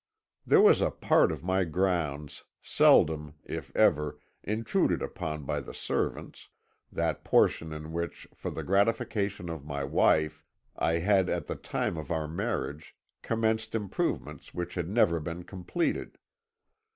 [0.47, 6.49] "There was a part of my grounds seldom, if ever, intruded upon by the servants
[6.91, 10.43] that portion in which, for the gratification of my wife,
[10.75, 16.17] I had at the time of our marriage commenced improvements which had never been completed.